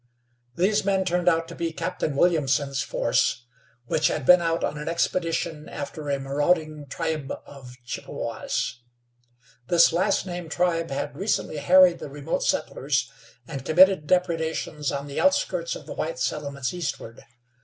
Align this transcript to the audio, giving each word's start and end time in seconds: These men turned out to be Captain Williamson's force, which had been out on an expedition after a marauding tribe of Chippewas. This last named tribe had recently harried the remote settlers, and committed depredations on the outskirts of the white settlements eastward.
These 0.55 0.83
men 0.83 1.05
turned 1.05 1.29
out 1.29 1.47
to 1.49 1.53
be 1.53 1.71
Captain 1.71 2.15
Williamson's 2.15 2.81
force, 2.81 3.45
which 3.85 4.07
had 4.07 4.25
been 4.25 4.41
out 4.41 4.63
on 4.63 4.79
an 4.79 4.87
expedition 4.89 5.69
after 5.69 6.09
a 6.09 6.19
marauding 6.19 6.87
tribe 6.89 7.31
of 7.45 7.75
Chippewas. 7.85 8.81
This 9.67 9.93
last 9.93 10.25
named 10.25 10.49
tribe 10.49 10.89
had 10.89 11.15
recently 11.15 11.57
harried 11.57 11.99
the 11.99 12.09
remote 12.09 12.41
settlers, 12.41 13.11
and 13.47 13.63
committed 13.63 14.07
depredations 14.07 14.91
on 14.91 15.05
the 15.05 15.19
outskirts 15.21 15.75
of 15.75 15.85
the 15.85 15.93
white 15.93 16.17
settlements 16.17 16.73
eastward. 16.73 17.23